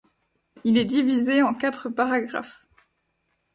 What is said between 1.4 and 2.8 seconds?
en quatre paragraphes.